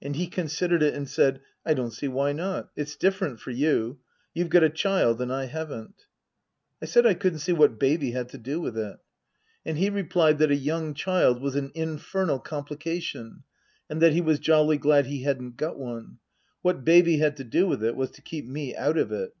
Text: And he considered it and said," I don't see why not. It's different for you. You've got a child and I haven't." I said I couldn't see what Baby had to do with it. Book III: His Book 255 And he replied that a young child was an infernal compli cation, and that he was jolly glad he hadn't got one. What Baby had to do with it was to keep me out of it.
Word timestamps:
And 0.00 0.16
he 0.16 0.28
considered 0.28 0.82
it 0.82 0.94
and 0.94 1.06
said," 1.06 1.42
I 1.66 1.74
don't 1.74 1.90
see 1.90 2.08
why 2.08 2.32
not. 2.32 2.70
It's 2.74 2.96
different 2.96 3.38
for 3.38 3.50
you. 3.50 3.98
You've 4.32 4.48
got 4.48 4.62
a 4.64 4.70
child 4.70 5.20
and 5.20 5.30
I 5.30 5.44
haven't." 5.44 6.06
I 6.80 6.86
said 6.86 7.04
I 7.04 7.12
couldn't 7.12 7.40
see 7.40 7.52
what 7.52 7.78
Baby 7.78 8.12
had 8.12 8.30
to 8.30 8.38
do 8.38 8.62
with 8.62 8.78
it. 8.78 8.96
Book 8.96 9.02
III: 9.66 9.74
His 9.74 9.90
Book 9.90 10.12
255 10.14 10.24
And 10.24 10.30
he 10.32 10.34
replied 10.34 10.38
that 10.38 10.50
a 10.50 10.56
young 10.64 10.94
child 10.94 11.42
was 11.42 11.54
an 11.54 11.70
infernal 11.74 12.40
compli 12.40 12.80
cation, 12.80 13.42
and 13.90 14.00
that 14.00 14.14
he 14.14 14.22
was 14.22 14.38
jolly 14.38 14.78
glad 14.78 15.04
he 15.04 15.24
hadn't 15.24 15.58
got 15.58 15.78
one. 15.78 16.16
What 16.62 16.82
Baby 16.86 17.18
had 17.18 17.36
to 17.36 17.44
do 17.44 17.66
with 17.68 17.84
it 17.84 17.94
was 17.94 18.10
to 18.12 18.22
keep 18.22 18.46
me 18.46 18.74
out 18.74 18.96
of 18.96 19.12
it. 19.12 19.34